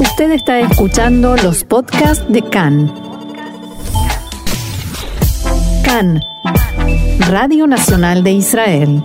[0.00, 2.92] Usted está escuchando los podcasts de CAN.
[5.84, 6.20] CAN,
[7.28, 9.02] Radio Nacional de Israel.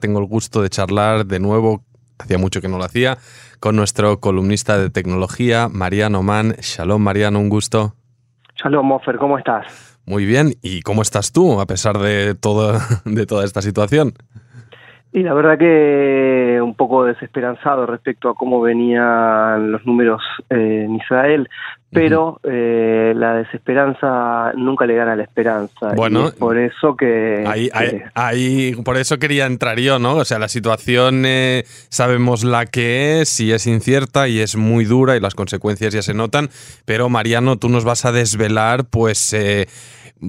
[0.00, 1.84] Tengo el gusto de charlar de nuevo,
[2.18, 3.18] hacía mucho que no lo hacía,
[3.60, 6.54] con nuestro columnista de tecnología, Mariano Mann.
[6.60, 7.94] Shalom, Mariano, un gusto.
[8.56, 9.98] Shalom, Mofer, ¿cómo estás?
[10.06, 14.14] Muy bien, ¿y cómo estás tú a pesar de, todo, de toda esta situación?
[15.14, 20.94] Y la verdad que un poco desesperanzado respecto a cómo venían los números eh, en
[20.94, 21.50] Israel,
[21.90, 25.92] pero eh, la desesperanza nunca le gana la esperanza.
[25.94, 27.44] Bueno, por eso que,
[28.14, 30.16] ahí, por eso quería entrar yo, ¿no?
[30.16, 34.86] O sea, la situación eh, sabemos la que es y es incierta y es muy
[34.86, 36.48] dura y las consecuencias ya se notan,
[36.86, 39.36] pero Mariano, tú nos vas a desvelar, pues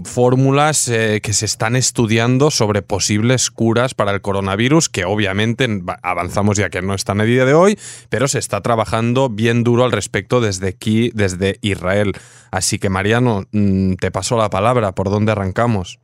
[0.04, 5.68] fórmulas eh, que se están estudiando sobre posibles curas para el coronavirus, que obviamente
[6.02, 7.78] avanzamos ya que no están a día de hoy,
[8.10, 12.14] pero se está trabajando bien duro al respecto desde aquí, desde Israel.
[12.52, 16.00] Así que Mariano, mm, te paso la palabra, ¿por dónde arrancamos?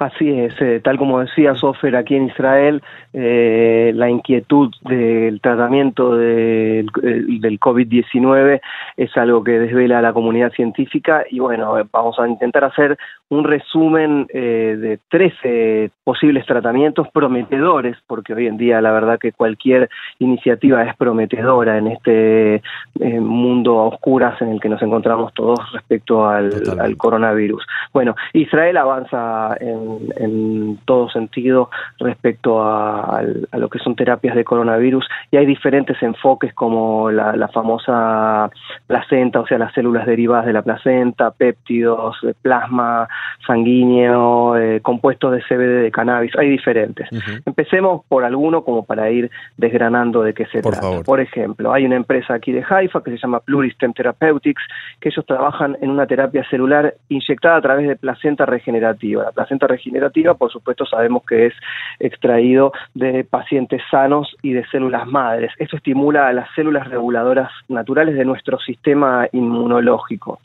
[0.00, 6.16] Así es, eh, tal como decía Sofer, aquí en Israel eh, la inquietud del tratamiento
[6.16, 8.62] del, del COVID-19
[8.96, 12.96] es algo que desvela la comunidad científica y bueno, vamos a intentar hacer
[13.30, 19.30] un resumen eh, de 13 posibles tratamientos prometedores, porque hoy en día la verdad que
[19.30, 25.32] cualquier iniciativa es prometedora en este eh, mundo a oscuras en el que nos encontramos
[25.32, 26.50] todos respecto al,
[26.96, 27.64] coronavirus.
[27.92, 33.22] Bueno, Israel avanza en, en todo sentido respecto a,
[33.52, 38.50] lo que son terapias de coronavirus y hay diferentes enfoques como la, la famosa
[38.88, 43.08] placenta, o sea, las células derivadas de la placenta, péptidos, plasma,
[43.46, 47.08] sanguíneo, eh, compuestos de CBD de cannabis, hay diferentes.
[47.44, 51.02] Empecemos por alguno como para ir desgranando de qué se trata.
[51.04, 54.62] Por ejemplo, hay una empresa aquí de Haifa que se llama Pluristem Therapeutics,
[55.00, 59.24] que ellos trabajan en una terapia celular inyectada a través de placenta regenerativa.
[59.24, 61.54] La placenta regenerativa, por supuesto, sabemos que es
[61.98, 65.52] extraído de pacientes sanos y de células madres.
[65.58, 70.40] Esto estimula a las células reguladoras naturales de nuestro sistema inmunológico.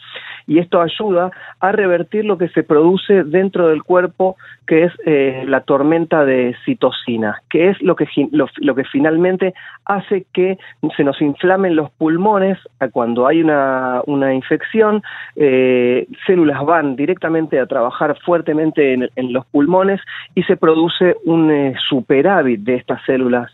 [0.48, 5.44] Y esto ayuda a revertir lo que se produce dentro del cuerpo, que es eh,
[5.48, 9.54] la tormenta de citocina, que es lo que, lo, que finalmente
[9.86, 10.58] hace que
[10.96, 12.58] se nos inflamen los pulmones
[12.92, 15.04] cuando hay una, una infección,
[15.36, 20.00] eh, células van directamente a trabajar fuertemente en, los pulmones
[20.36, 23.52] y se produce un eh, superávit de estas células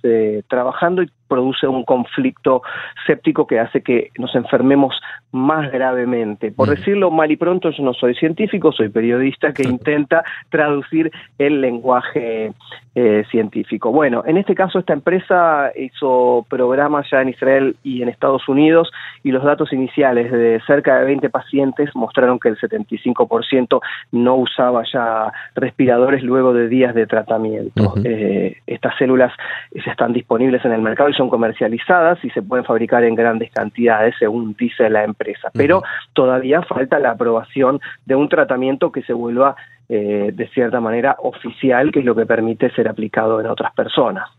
[0.47, 2.61] trabajando y produce un conflicto
[3.07, 4.93] séptico que hace que nos enfermemos
[5.31, 6.51] más gravemente.
[6.51, 11.61] Por decirlo mal y pronto, yo no soy científico, soy periodista que intenta traducir el
[11.61, 12.51] lenguaje
[12.95, 13.93] eh, científico.
[13.93, 18.91] Bueno, en este caso esta empresa hizo programas ya en Israel y en Estados Unidos
[19.23, 23.79] y los datos iniciales de cerca de 20 pacientes mostraron que el 75%
[24.11, 27.93] no usaba ya respiradores luego de días de tratamiento.
[28.03, 29.31] Eh, estas células
[29.71, 34.15] están disponibles en el mercado y son comercializadas y se pueden fabricar en grandes cantidades
[34.17, 35.83] según dice la empresa, pero
[36.13, 39.55] todavía falta la aprobación de un tratamiento que se vuelva
[39.87, 44.29] eh, de cierta manera oficial, que es lo que permite ser aplicado en otras personas.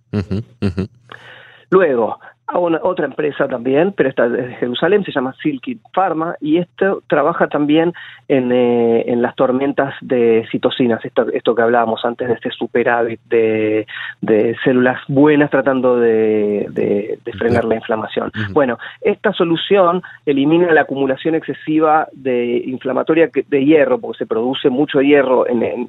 [1.71, 2.19] Luego,
[2.53, 7.03] a una, otra empresa también, pero esta de Jerusalén, se llama Silky Pharma, y esto
[7.07, 7.93] trabaja también
[8.29, 13.21] en, eh, en las tormentas de citocinas, esto, esto, que hablábamos antes de este superávit
[13.29, 13.87] de,
[14.21, 18.31] de células buenas tratando de, de, frenar la inflamación.
[18.53, 25.01] Bueno, esta solución elimina la acumulación excesiva de inflamatoria de hierro, porque se produce mucho
[25.01, 25.89] hierro en, en,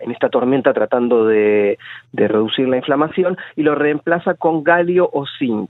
[0.00, 1.78] en esta tormenta tratando de,
[2.12, 5.65] de reducir la inflamación, y lo reemplaza con galio o zinc.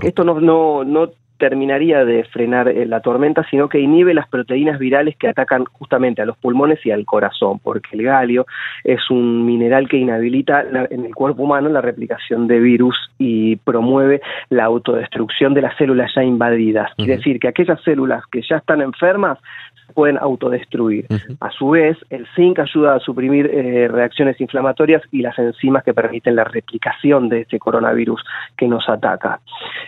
[0.00, 4.78] Esto no, no, no terminaría de frenar eh, la tormenta, sino que inhibe las proteínas
[4.78, 8.46] virales que atacan justamente a los pulmones y al corazón, porque el galio
[8.84, 14.20] es un mineral que inhabilita en el cuerpo humano la replicación de virus y promueve
[14.50, 16.92] la autodestrucción de las células ya invadidas.
[16.96, 19.38] Quiere decir que aquellas células que ya están enfermas
[19.94, 21.06] pueden autodestruir.
[21.40, 25.94] A su vez, el zinc ayuda a suprimir eh, reacciones inflamatorias y las enzimas que
[25.94, 28.22] permiten la replicación de este coronavirus
[28.56, 29.40] que nos ataca.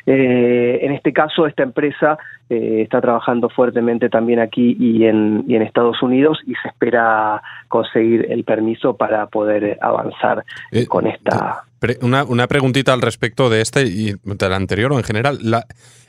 [0.07, 2.19] Eh, en este caso, esta empresa
[2.51, 7.43] eh, está trabajando fuertemente también aquí y en, y en Estados Unidos y se espera
[7.69, 10.45] conseguir el permiso para poder avanzar
[10.89, 11.65] con esta
[12.01, 15.39] una, una, preguntita al respecto de este y del anterior o en general.
[15.43, 15.65] La,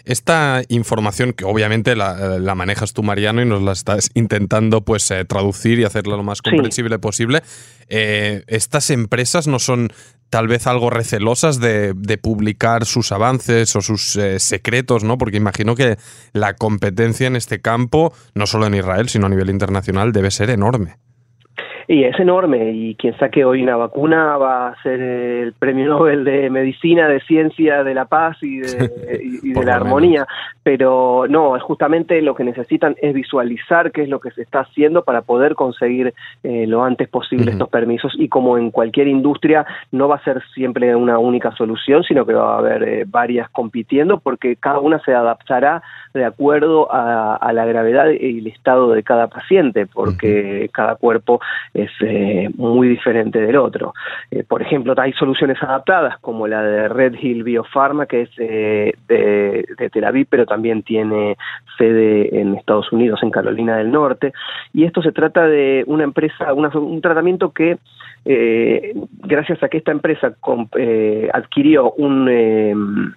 [0.06, 5.12] esta información que obviamente la, la, manejas tú, Mariano, y nos la estás intentando pues
[5.12, 7.44] eh, traducir y hacerla lo más comprensible posible.
[7.90, 9.90] Eh, ¿Estas empresas no son
[10.30, 15.18] tal vez algo recelosas de, publicar sus avances o sus eh, secretos, ¿no?
[15.18, 15.98] Porque imagino que
[16.34, 20.50] la competencia en este campo, no solo en Israel, sino a nivel internacional, debe ser
[20.50, 20.98] enorme.
[21.92, 26.24] Y es enorme, y quien saque hoy una vacuna va a ser el premio Nobel
[26.24, 28.92] de Medicina, de Ciencia, de la Paz y de,
[29.66, 30.28] la armonía.
[30.62, 34.60] Pero no, es justamente lo que necesitan es visualizar qué es lo que se está
[34.60, 36.14] haciendo para poder conseguir
[36.44, 38.14] eh, lo antes posible estos permisos.
[38.20, 42.36] Y como en cualquier industria, no va a ser siempre una única solución, sino que
[42.36, 45.82] va a haber eh, varias compitiendo, porque cada una se adaptará
[46.14, 51.40] de acuerdo a, la gravedad y el estado de cada paciente, porque cada cuerpo
[51.84, 53.94] es eh, muy diferente del otro.
[54.32, 58.94] Eh, por ejemplo, hay soluciones adaptadas como la de Red Hill Biopharma, que es eh,
[59.08, 61.38] de, Tel Aviv, pero también tiene
[61.78, 64.34] sede en Estados Unidos, en Carolina del Norte.
[64.74, 67.78] Y esto se trata de una empresa, un tratamiento que
[68.26, 70.34] gracias a que esta empresa
[71.34, 73.16] adquirió un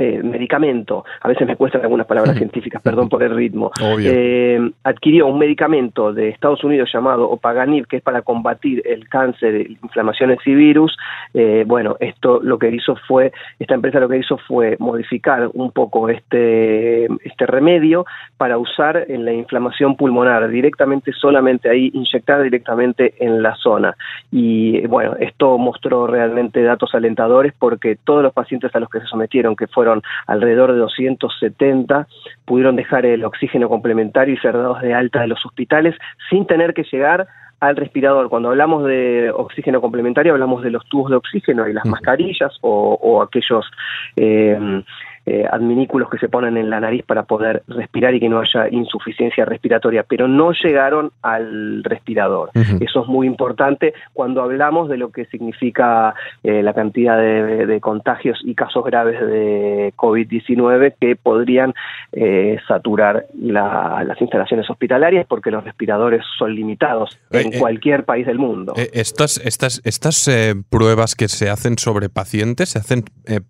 [0.00, 3.70] eh, medicamento, a veces me cuestan algunas palabras científicas, perdón por el ritmo,
[4.00, 9.70] eh, adquirió un medicamento de Estados Unidos llamado Opaganib, que es para combatir el cáncer,
[9.70, 10.96] inflamaciones y virus.
[11.34, 15.70] Eh, bueno, esto lo que hizo fue, esta empresa lo que hizo fue modificar un
[15.70, 18.06] poco este, este remedio
[18.38, 23.94] para usar en la inflamación pulmonar, directamente, solamente ahí, inyectar directamente en la zona.
[24.32, 29.06] Y bueno, esto mostró realmente datos alentadores porque todos los pacientes a los que se
[29.06, 29.89] sometieron, que fueron
[30.26, 32.06] alrededor de 270,
[32.44, 35.94] pudieron dejar el oxígeno complementario y ser dados de alta de los hospitales
[36.28, 37.26] sin tener que llegar
[37.60, 38.28] al respirador.
[38.28, 43.22] Cuando hablamos de oxígeno complementario, hablamos de los tubos de oxígeno y las mascarillas o,
[43.22, 43.70] aquellos
[44.16, 44.82] eh,
[45.26, 48.68] eh, adminículos que se ponen en la nariz para poder respirar y que no haya
[48.70, 52.50] insuficiencia respiratoria, pero no llegaron al respirador.
[52.80, 58.40] Eso es muy importante cuando hablamos de lo que significa eh, la cantidad de, contagios
[58.44, 61.74] y casos graves de COVID-19 que podrían
[62.12, 68.74] eh, saturar las instalaciones hospitalarias porque los respiradores son limitados en cualquier país del mundo.
[68.92, 70.30] estas estas, estas
[70.70, 73.04] pruebas que se hacen sobre pacientes se hacen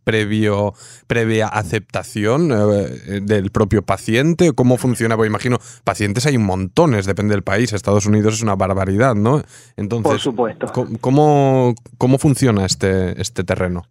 [0.04, 0.74] previo,
[1.06, 4.52] previa aceptación eh, del propio paciente?
[4.52, 5.16] ¿Cómo funciona?
[5.16, 7.72] Porque imagino, pacientes hay montones, depende del país.
[7.72, 9.42] Estados Unidos es una barbaridad, ¿no?
[9.76, 10.66] Entonces, Por supuesto.
[11.00, 13.84] ¿cómo, cómo funciona este, este terreno?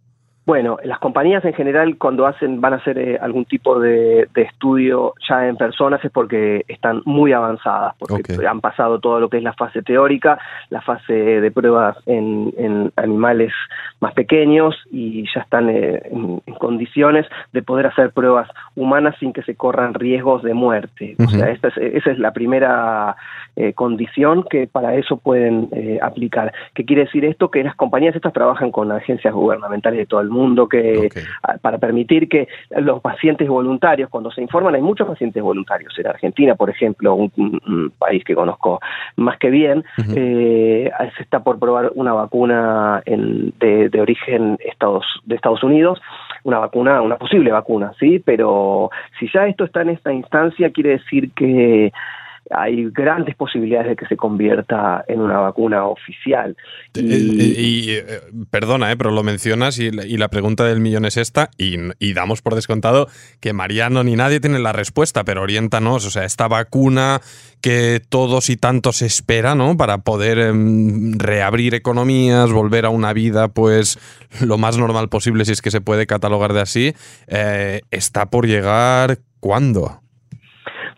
[0.50, 5.14] Bueno, las compañías en general cuando hacen van a hacer eh, algún tipo de, estudio
[5.28, 9.44] ya en personas es porque están muy avanzadas, porque han pasado todo lo que es
[9.44, 13.52] la fase teórica, la fase de pruebas en, animales
[14.00, 19.42] más pequeños y ya están eh, en, condiciones de poder hacer pruebas humanas sin que
[19.42, 21.14] se corran riesgos de muerte.
[21.24, 23.14] O sea, esa es la primera
[23.54, 25.68] eh, condición que para eso pueden
[26.02, 26.52] aplicar.
[26.74, 27.52] ¿Qué quiere decir esto?
[27.52, 31.08] Que las compañías estas trabajan con agencias gubernamentales de todo el mundo mundo que
[31.62, 35.96] para permitir que los pacientes voluntarios, cuando se informan, hay muchos pacientes voluntarios.
[35.98, 38.80] En Argentina, por ejemplo, un, país que conozco
[39.16, 39.84] más que bien,
[40.14, 46.00] eh, se está por probar una vacuna de, origen Estados, de Estados Unidos
[46.42, 50.90] una vacuna, una posible vacuna, sí, pero si ya esto está en esta instancia, quiere
[50.90, 51.92] decir que
[52.50, 56.56] hay grandes posibilidades de que se convierta en una vacuna oficial.
[56.94, 58.20] Eh, y, eh, eh,
[58.50, 63.06] perdona, pero lo mencionas y, la pregunta del millón es esta, y, damos por descontado
[63.40, 67.20] que Mariano ni nadie tiene la respuesta, pero oriéntanos, o sea, esta vacuna
[67.62, 69.76] que todos y tantos esperan, ¿no?
[69.76, 73.98] Para poder em, reabrir economías, volver a una vida, pues
[74.40, 76.94] lo más normal posible, si es que se puede catalogar de así,
[77.90, 79.18] está por llegar.
[79.40, 79.99] ¿Cuándo?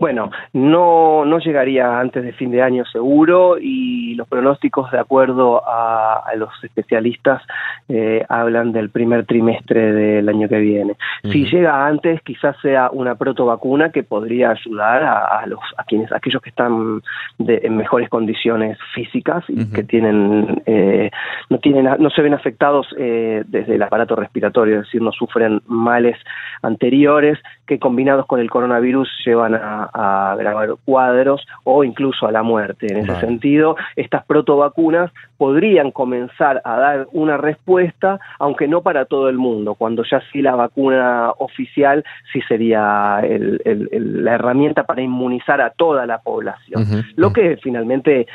[0.02, 5.62] Bueno, no, no llegaría antes de fin de año seguro y los pronósticos de acuerdo
[5.64, 7.40] a, los especialistas
[7.88, 10.96] eh, hablan del primer trimestre del año que viene.
[11.30, 16.42] Si llega antes, quizás sea una protovacuna que podría ayudar a, los a quienes aquellos
[16.42, 17.00] que están
[17.38, 21.12] en mejores condiciones físicas y que tienen eh,
[21.48, 25.62] no tienen no se ven afectados eh, desde el aparato respiratorio, es decir, no sufren
[25.66, 26.16] males
[26.62, 27.38] anteriores
[27.72, 32.86] que combinados con el coronavirus llevan a, a grabar cuadros o incluso a la muerte.
[32.90, 39.28] En ese sentido, estas protovacunas podrían comenzar a dar una respuesta, aunque no para todo
[39.28, 45.70] el mundo, cuando ya sí la vacuna oficial sí sería la herramienta para inmunizar a
[45.70, 47.04] toda la población.
[47.16, 48.26] Lo que finalmente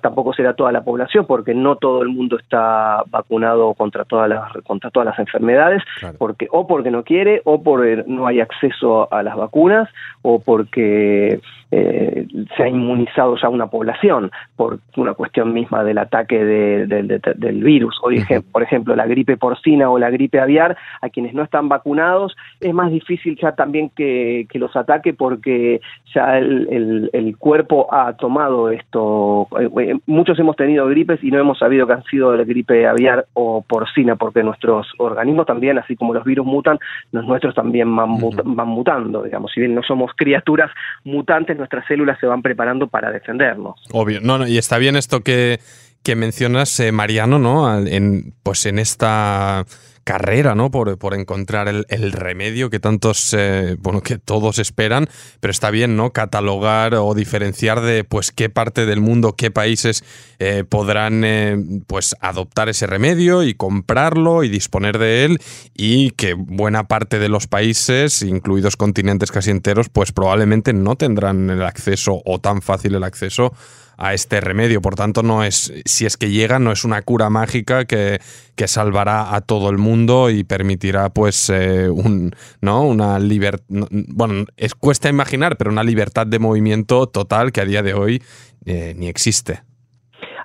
[0.00, 4.52] tampoco será toda la población, porque no todo el mundo está vacunado contra todas las,
[4.66, 5.82] contra todas las enfermedades,
[6.18, 8.75] porque o porque no quiere, o porque no hay acceso
[9.10, 9.88] a las vacunas,
[10.22, 11.40] o porque que
[11.70, 17.96] eh, se ha inmunizado ya una población por una cuestión misma del ataque del virus.
[18.02, 18.08] O,
[18.50, 22.72] por ejemplo, la gripe porcina o la gripe aviar, a quienes no están vacunados, es
[22.72, 25.82] más difícil ya también que, los ataque porque
[26.14, 29.48] ya el, cuerpo ha tomado esto.
[29.60, 32.44] Eh, eh, muchos hemos tenido gripes y no hemos sabido que han sido de la
[32.44, 36.78] gripe aviar o porcina, porque nuestros organismos también, así como los virus mutan,
[37.12, 39.52] los nuestros también van, van mutando, digamos.
[39.52, 40.70] Si bien no somos criaturas
[41.04, 43.78] mutantes, nuestras células se van preparando para defendernos.
[43.92, 45.60] Obvio, no, no y está bien esto que,
[46.02, 47.86] que mencionas, eh, Mariano, ¿no?
[47.86, 49.66] En, pues en esta
[50.06, 50.70] carrera, ¿no?
[50.70, 55.08] Por, por encontrar el, remedio que tantos, eh, bueno, que todos esperan,
[55.40, 56.12] pero está bien, ¿no?
[56.12, 60.04] Catalogar o diferenciar de, pues, qué parte del mundo, qué países
[60.38, 65.40] eh, podrán, eh, pues, adoptar ese remedio y comprarlo y disponer de él
[65.74, 71.50] y que buena parte de los países, incluidos continentes casi enteros, pues probablemente no tendrán
[71.50, 73.52] el acceso o tan fácil el acceso
[73.96, 74.80] a este remedio.
[74.80, 78.18] Por tanto, no es, si es que llega, no es una cura mágica que,
[78.54, 82.82] que salvará a todo el mundo y permitirá, pues, eh, un, ¿no?
[82.82, 83.64] Una libertad.
[83.68, 88.22] Bueno, es, cuesta imaginar, pero una libertad de movimiento total que a día de hoy
[88.64, 89.60] eh, ni existe.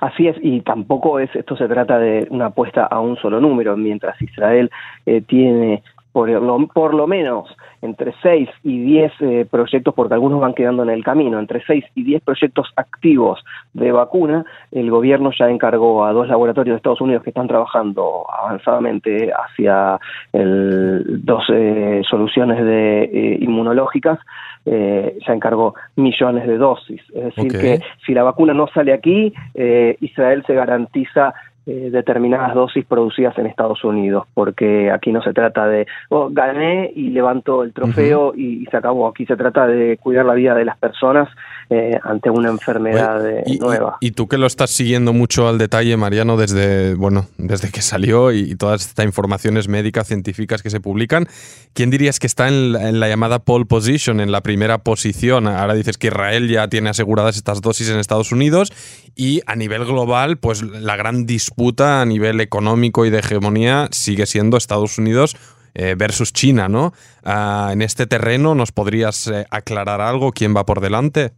[0.01, 3.77] Así es, y tampoco es, esto se trata de una apuesta a un solo número,
[3.77, 4.71] mientras Israel
[5.05, 10.39] eh, tiene por lo, por lo menos entre 6 y 10 eh, proyectos, porque algunos
[10.39, 15.31] van quedando en el camino, entre 6 y 10 proyectos activos de vacuna, el gobierno
[15.37, 19.99] ya encargó a dos laboratorios de Estados Unidos que están trabajando avanzadamente hacia
[20.31, 24.19] el, dos eh, soluciones de eh, inmunológicas,
[24.63, 27.01] ya encargó millones de dosis.
[27.15, 31.33] Es decir, que si la vacuna no sale aquí, Israel se garantiza
[31.67, 36.91] eh, determinadas dosis producidas en Estados Unidos, porque aquí no se trata de, oh, gané
[36.95, 40.65] y levanto el trofeo y, se acabó, aquí se trata de cuidar la vida de
[40.65, 41.29] las personas
[41.69, 43.23] eh, ante una enfermedad
[43.59, 43.97] nueva.
[44.01, 48.31] Y, tú que lo estás siguiendo mucho al detalle, Mariano, desde, bueno, desde que salió
[48.31, 51.27] y, todas estas informaciones médicas, científicas que se publican,
[51.75, 55.45] ¿quién dirías que está en la, en la llamada pole position, en la primera posición?
[55.45, 58.73] Ahora dices que Israel ya tiene aseguradas estas dosis en Estados Unidos
[59.15, 64.25] y a nivel global, pues la gran disputa a nivel económico y de hegemonía sigue
[64.25, 65.35] siendo Estados Unidos
[65.73, 66.91] eh, versus China, ¿no?
[67.23, 70.31] Ah, en este terreno, ¿nos podrías eh, aclarar algo?
[70.31, 71.31] ¿Quién va por delante?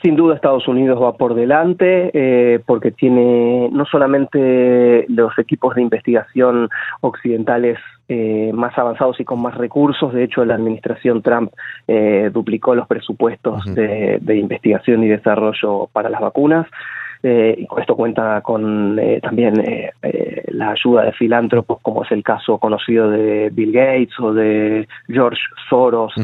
[0.00, 5.82] Sin duda Estados Unidos va por delante eh, porque tiene no solamente los equipos de
[5.82, 6.68] investigación
[7.00, 7.78] occidentales
[8.54, 10.14] más avanzados y con más recursos.
[10.14, 11.52] De hecho, la administración Trump
[12.32, 16.66] duplicó los presupuestos de, investigación y desarrollo para las vacunas.
[17.22, 22.22] Eh, y esto cuenta con eh, también eh, la ayuda de filántropos, como es el
[22.22, 26.14] caso conocido de Bill Gates o de George Soros,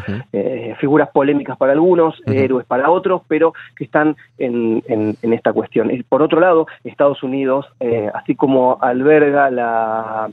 [0.78, 5.90] figuras polémicas para algunos, héroes para otros, pero que están en, en, esta cuestión.
[5.90, 7.66] Y por otro lado, Estados Unidos,
[8.14, 10.28] así como alberga la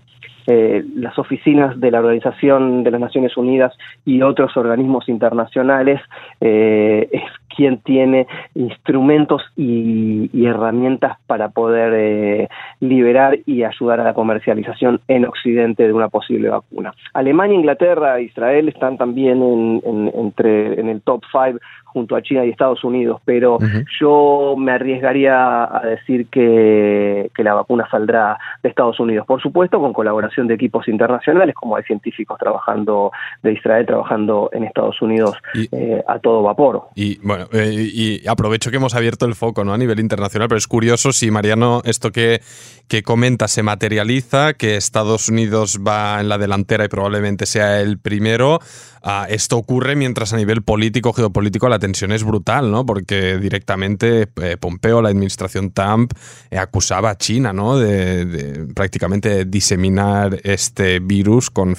[0.47, 3.73] eh, las oficinas de la Organización de las Naciones Unidas
[4.05, 6.01] y otros organismos internacionales
[6.39, 7.23] eh, es
[7.61, 8.25] quien tiene
[8.55, 12.49] instrumentos y, herramientas para poder eh,
[12.79, 16.91] liberar y ayudar a la comercialización en Occidente de una posible vacuna.
[17.13, 21.59] Alemania, Inglaterra, Israel están también en, entre, en el top five
[21.91, 23.57] junto a China y Estados Unidos, pero
[23.99, 29.79] yo me arriesgaría a decir que, que, la vacuna saldrá de Estados Unidos, por supuesto,
[29.79, 33.11] con colaboración de equipos internacionales, como hay científicos trabajando
[33.43, 35.35] de Israel, trabajando en Estados Unidos
[35.71, 36.83] eh, a todo vapor.
[36.95, 39.73] Y bueno, eh, y aprovecho que hemos abierto el foco ¿no?
[39.73, 42.41] a nivel internacional, pero es curioso si Mariano, esto que,
[42.87, 47.99] que comenta se materializa, que Estados Unidos va en la delantera y probablemente sea el
[47.99, 48.59] primero.
[49.03, 52.85] Ah, esto ocurre mientras a nivel político, geopolítico, la tensión es brutal, ¿no?
[52.85, 56.13] Porque directamente eh, Pompeo, la administración Trump,
[56.49, 57.77] eh, acusaba a China, ¿no?
[57.77, 61.75] De, prácticamente diseminar este virus con,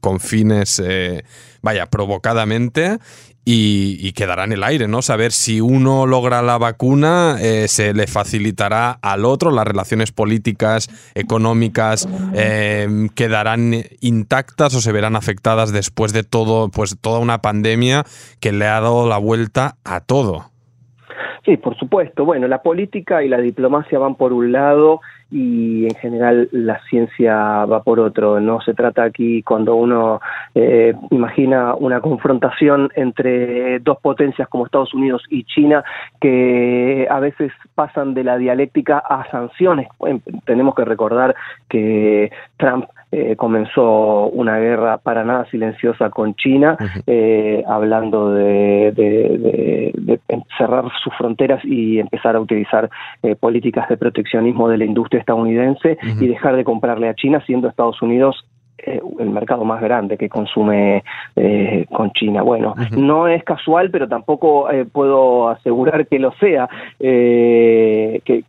[0.00, 1.24] con fines, eh,
[1.62, 2.98] vaya, provocadamente
[3.48, 5.02] y, quedará en el aire, ¿no?
[5.02, 10.88] Saber si uno logra la vacuna, eh, se le facilitará al otro, las relaciones políticas,
[11.14, 18.02] económicas, eh, quedarán intactas o se verán afectadas después de todo, pues toda una pandemia
[18.40, 20.50] que le ha dado la vuelta a todo.
[21.44, 22.24] Sí, por supuesto.
[22.24, 27.64] Bueno, la política y la diplomacia van por un lado y en general la ciencia
[27.64, 28.38] va por otro.
[28.40, 30.20] No se trata aquí cuando uno
[30.54, 35.82] eh, imagina una confrontación entre dos potencias como Estados Unidos y China
[36.20, 39.88] que a veces pasan de la dialéctica a sanciones.
[40.44, 41.34] tenemos que recordar
[41.68, 49.92] que Trump eh, comenzó una guerra para nada silenciosa con China, eh, hablando de,
[50.58, 52.88] cerrar sus fronteras y empezar a utilizar
[53.40, 58.00] políticas de proteccionismo de la industria estadounidense y dejar de comprarle a China, siendo Estados
[58.02, 58.44] Unidos
[58.78, 61.02] eh, el mercado más grande que consume
[61.34, 62.42] eh, con China.
[62.42, 66.68] Bueno, no es casual, pero tampoco eh, puedo asegurar que lo sea,
[66.98, 68.44] que,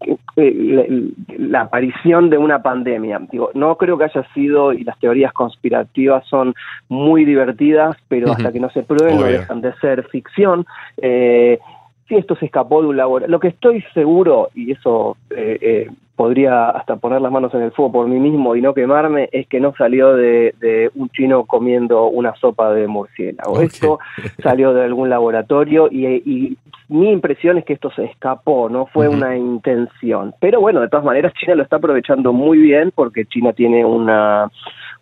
[1.38, 3.22] la, aparición de una pandemia.
[3.32, 6.54] Digo, no creo que haya sido, y las teorías conspirativas son
[6.90, 10.66] muy divertidas, pero hasta que no se prueben no dejan de ser ficción.
[11.02, 13.32] si esto se escapó de un laboratorio.
[13.32, 17.92] Lo que estoy seguro, y eso eh, podría hasta poner las manos en el fuego
[17.92, 22.36] por mí mismo y no quemarme, es que no salió de, un chino comiendo una
[22.36, 23.62] sopa de murciélago.
[23.62, 24.00] Esto
[24.44, 26.58] salió de algún laboratorio y,
[26.90, 30.34] mi impresión es que esto se escapó, no fue una intención.
[30.40, 34.50] Pero bueno, de todas maneras China lo está aprovechando muy bien porque China tiene una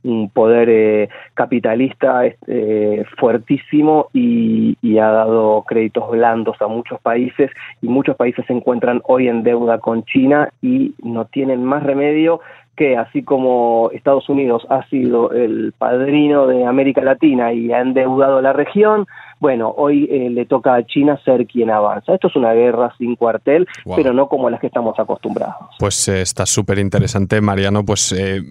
[0.05, 7.87] un poder eh, capitalista eh, fuertísimo y, ha dado créditos blandos a muchos países y
[7.89, 12.39] muchos países se encuentran hoy en deuda con China y no tienen más remedio
[12.77, 18.41] que así como Estados Unidos ha sido el padrino de América Latina y ha endeudado
[18.41, 19.05] la región,
[19.39, 22.13] bueno, hoy eh, le toca a China ser quien avanza.
[22.13, 25.75] Esto es una guerra sin cuartel, pero no como las que estamos acostumbrados.
[25.79, 28.41] Pues eh, está súper interesante, Mariano, pues eh,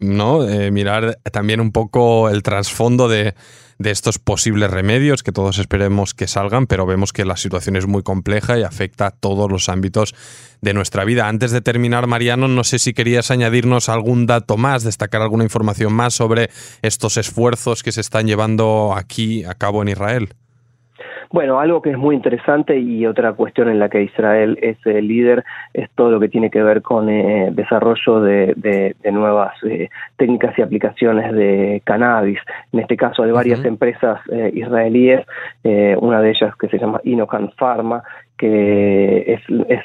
[0.00, 0.40] ¿no?
[0.70, 3.34] mirar también un poco el trasfondo de
[3.78, 7.86] de estos posibles remedios que todos esperemos que salgan, pero vemos que la situación es
[7.86, 10.14] muy compleja y afecta a todos los ámbitos
[10.60, 11.28] de nuestra vida.
[11.28, 15.92] Antes de terminar, Mariano, no sé si querías añadirnos algún dato más, destacar alguna información
[15.92, 16.50] más sobre
[16.82, 20.34] estos esfuerzos que se están llevando aquí a cabo en Israel.
[21.30, 25.08] Bueno, algo que es muy interesante y otra cuestión en la que Israel es el
[25.08, 25.44] líder
[25.74, 30.62] es todo lo que tiene que ver con eh, desarrollo de, nuevas eh, técnicas y
[30.62, 32.38] aplicaciones de cannabis.
[32.72, 35.26] En este caso hay varias empresas eh, israelíes,
[35.98, 38.02] una de ellas que se llama Inocan Pharma,
[38.38, 39.40] que es,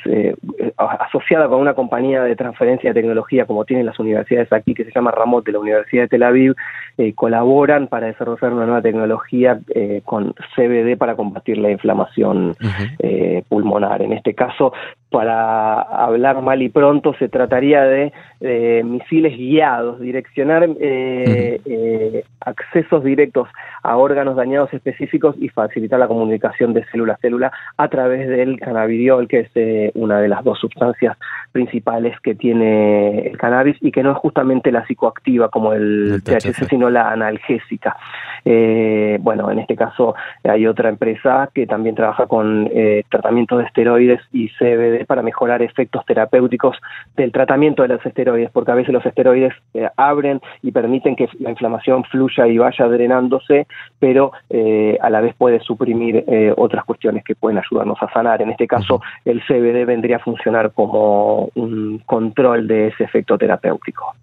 [0.06, 0.36] eh,
[0.78, 4.92] asociada con una compañía de transferencia de tecnología como tienen las universidades aquí, que se
[4.92, 6.56] llama Ramot de la Universidad de Tel Aviv,
[7.00, 12.56] eh, colaboran para desarrollar una nueva tecnología eh, con CBD para combatir la inflamación
[13.50, 14.02] pulmonar.
[14.02, 14.74] En este caso,
[15.10, 18.12] para hablar mal y pronto, se trataría de
[18.84, 20.68] misiles guiados, direccionar
[22.42, 23.50] accesos directos
[23.82, 28.60] a órganos dañados específicos y facilitar la comunicación de célula a célula a través del
[28.60, 31.18] cannabidiol, que es eh, una de las dos sustancias
[31.52, 36.68] principales que tiene el cannabis y que no es justamente la psicoactiva como el, THC,
[36.70, 37.96] sino la analgésica.
[38.46, 43.66] Eh, bueno, en este caso hay otra empresa que también trabaja con eh, tratamiento de
[43.66, 46.78] esteroides y CBD para mejorar efectos terapéuticos
[47.16, 49.54] del tratamiento de los esteroides, porque a veces los esteroides
[49.96, 53.68] abren y permiten que la inflamación fluya y vaya drenándose
[54.00, 54.32] pero
[55.02, 56.26] a la vez puede suprimir
[56.58, 58.33] otras cuestiones que pueden ayudarnos a sanar.
[58.42, 64.14] En este caso, el CBD vendría a funcionar como un control de ese efecto terapéutico.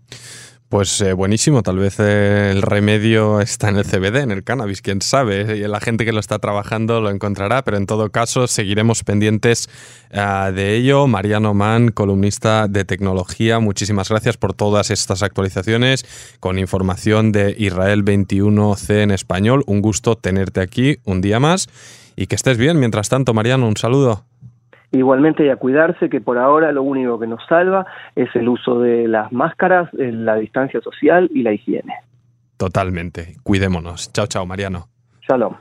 [0.71, 5.03] Pues eh, buenísimo, tal vez el remedio está en el CBD, en el cannabis, quién
[5.03, 9.03] sabe, y la gente que lo está trabajando lo encontrará, pero en todo caso seguiremos
[9.03, 9.69] pendientes
[10.13, 11.09] de ello.
[11.09, 18.05] Mariano Mann, columnista de tecnología, muchísimas gracias por todas estas actualizaciones con información de Israel
[18.05, 19.65] 21C en español.
[19.67, 21.67] Un gusto tenerte aquí un día más
[22.21, 22.79] y que estés bien.
[22.79, 24.25] Mientras tanto, Mariano, un saludo.
[24.93, 28.79] Igualmente y a cuidarse, que por ahora lo único que nos salva es el uso
[28.81, 31.95] de las máscaras, la distancia social y la higiene.
[32.59, 33.37] Totalmente.
[33.43, 34.13] Cuidémonos.
[34.13, 34.89] Chao, chao, Mariano.
[35.27, 35.55] Shalom.